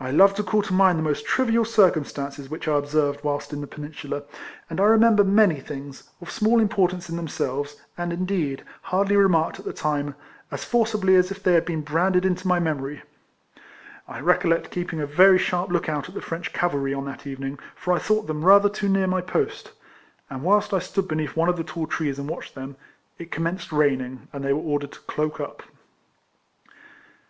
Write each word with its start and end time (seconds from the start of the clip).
I 0.00 0.10
love 0.10 0.34
to 0.36 0.42
call 0.42 0.62
to 0.62 0.72
mind 0.72 0.98
the 0.98 1.02
most 1.02 1.26
trivial 1.26 1.64
90 1.64 1.68
KECOLLECTIONS 1.72 1.76
OF 1.76 1.84
circumstances 2.08 2.48
which 2.48 2.66
I 2.66 2.78
observed 2.78 3.22
whilst 3.22 3.52
in 3.52 3.60
the 3.60 3.66
Peninsular, 3.66 4.22
and 4.70 4.80
I 4.80 4.84
remember 4.84 5.24
many 5.24 5.60
things, 5.60 6.08
of 6.22 6.30
small 6.30 6.58
importance 6.58 7.10
in 7.10 7.16
themselves, 7.16 7.76
and, 7.98 8.14
in 8.14 8.24
deed, 8.24 8.64
hardly 8.80 9.14
remarked 9.14 9.58
at 9.58 9.66
the 9.66 9.74
time, 9.74 10.14
as 10.50 10.64
forci 10.64 10.98
bly 10.98 11.12
as 11.12 11.30
if 11.30 11.42
they 11.42 11.52
had 11.52 11.66
been 11.66 11.82
branded 11.82 12.24
into 12.24 12.48
my 12.48 12.60
memory. 12.60 13.02
I 14.08 14.20
recollect 14.20 14.70
keeping 14.70 15.00
a 15.00 15.06
very 15.06 15.36
sharp 15.36 15.68
look 15.70 15.86
out 15.86 16.08
at 16.08 16.14
the 16.14 16.22
French 16.22 16.54
cavalry 16.54 16.94
on 16.94 17.04
that 17.04 17.26
evening, 17.26 17.58
for 17.76 17.92
I 17.92 17.98
thought 17.98 18.26
them 18.28 18.46
rather 18.46 18.70
too 18.70 18.88
near 18.88 19.06
my 19.06 19.20
post; 19.20 19.72
and 20.30 20.42
whilst 20.42 20.72
I 20.72 20.78
stood 20.78 21.06
beneath 21.08 21.36
one 21.36 21.50
of 21.50 21.58
the 21.58 21.62
tall 21.64 21.86
trees 21.86 22.18
and 22.18 22.26
watched 22.26 22.54
them, 22.54 22.76
it 23.18 23.30
com 23.30 23.44
menced 23.44 23.70
raining, 23.70 24.28
and 24.32 24.42
they 24.42 24.54
were 24.54 24.60
ordered 24.62 24.92
to 24.92 25.00
cloak 25.00 25.40
up. 25.40 25.62